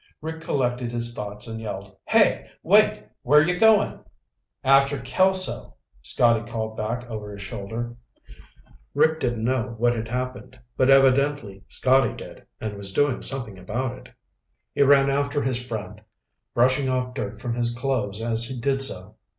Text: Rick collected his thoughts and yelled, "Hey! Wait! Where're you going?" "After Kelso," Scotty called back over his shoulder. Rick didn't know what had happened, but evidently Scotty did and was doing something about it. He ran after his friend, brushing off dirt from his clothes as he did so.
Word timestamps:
Rick 0.19 0.41
collected 0.41 0.91
his 0.91 1.13
thoughts 1.13 1.47
and 1.47 1.61
yelled, 1.61 1.95
"Hey! 2.05 2.49
Wait! 2.63 3.03
Where're 3.21 3.43
you 3.43 3.59
going?" 3.59 3.99
"After 4.63 4.99
Kelso," 4.99 5.75
Scotty 6.01 6.51
called 6.51 6.75
back 6.75 7.07
over 7.07 7.31
his 7.31 7.43
shoulder. 7.43 7.95
Rick 8.95 9.19
didn't 9.19 9.43
know 9.43 9.75
what 9.77 9.95
had 9.95 10.07
happened, 10.07 10.59
but 10.75 10.89
evidently 10.89 11.63
Scotty 11.67 12.15
did 12.15 12.43
and 12.59 12.75
was 12.77 12.93
doing 12.93 13.21
something 13.21 13.59
about 13.59 13.95
it. 13.95 14.09
He 14.73 14.81
ran 14.81 15.11
after 15.11 15.39
his 15.43 15.63
friend, 15.63 16.01
brushing 16.55 16.89
off 16.89 17.13
dirt 17.13 17.39
from 17.39 17.53
his 17.53 17.71
clothes 17.71 18.23
as 18.23 18.45
he 18.45 18.59
did 18.59 18.81
so. 18.81 19.17